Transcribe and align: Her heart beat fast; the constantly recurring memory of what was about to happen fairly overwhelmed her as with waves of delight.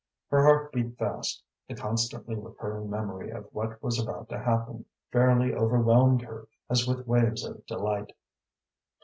Her 0.29 0.43
heart 0.43 0.71
beat 0.73 0.97
fast; 0.97 1.43
the 1.67 1.75
constantly 1.75 2.33
recurring 2.33 2.89
memory 2.89 3.29
of 3.29 3.47
what 3.51 3.83
was 3.83 4.01
about 4.01 4.29
to 4.29 4.39
happen 4.39 4.85
fairly 5.11 5.53
overwhelmed 5.53 6.23
her 6.23 6.47
as 6.71 6.87
with 6.87 7.05
waves 7.05 7.45
of 7.45 7.63
delight. 7.67 8.11